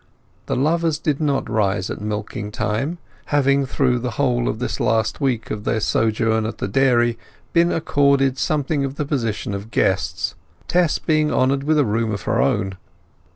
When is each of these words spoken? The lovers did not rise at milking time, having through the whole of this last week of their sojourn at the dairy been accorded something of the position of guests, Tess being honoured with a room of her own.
The 0.47 0.55
lovers 0.55 0.97
did 0.97 1.21
not 1.21 1.47
rise 1.47 1.91
at 1.91 2.01
milking 2.01 2.49
time, 2.49 2.97
having 3.25 3.67
through 3.67 3.99
the 3.99 4.09
whole 4.17 4.49
of 4.49 4.57
this 4.57 4.79
last 4.79 5.21
week 5.21 5.51
of 5.51 5.63
their 5.63 5.79
sojourn 5.79 6.47
at 6.47 6.57
the 6.57 6.67
dairy 6.67 7.19
been 7.53 7.71
accorded 7.71 8.39
something 8.39 8.83
of 8.83 8.95
the 8.95 9.05
position 9.05 9.53
of 9.53 9.69
guests, 9.69 10.33
Tess 10.67 10.97
being 10.97 11.31
honoured 11.31 11.63
with 11.65 11.77
a 11.77 11.85
room 11.85 12.11
of 12.11 12.23
her 12.23 12.41
own. 12.41 12.77